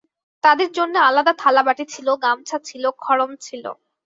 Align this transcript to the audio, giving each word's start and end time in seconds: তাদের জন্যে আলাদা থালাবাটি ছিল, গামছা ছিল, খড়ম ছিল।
তাদের 0.43 0.69
জন্যে 0.71 0.99
আলাদা 1.01 1.33
থালাবাটি 1.39 1.83
ছিল, 1.85 2.07
গামছা 2.23 2.57
ছিল, 2.59 2.83
খড়ম 2.99 3.31
ছিল। 3.41 3.63